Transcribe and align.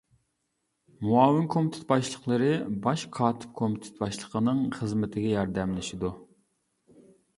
مۇئاۋىن 1.09 1.49
كومىتېت 1.55 1.83
باشلىقلىرى، 1.91 2.49
باش 2.87 3.03
كاتىپ 3.17 3.53
كومىتېت 3.61 4.01
باشلىقىنىڭ 4.07 4.65
خىزمىتىگە 4.81 5.35
ياردەملىشىدۇ. 5.39 6.13